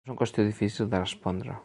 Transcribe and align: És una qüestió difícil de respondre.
És 0.05 0.09
una 0.11 0.15
qüestió 0.21 0.45
difícil 0.47 0.89
de 0.95 1.03
respondre. 1.05 1.59